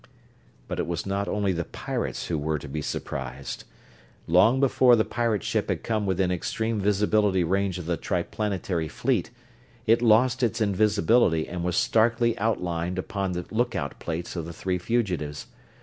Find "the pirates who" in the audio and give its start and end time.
1.51-2.35